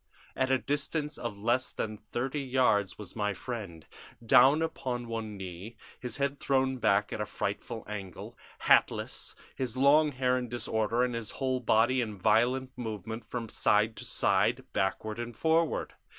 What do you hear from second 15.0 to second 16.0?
and forward.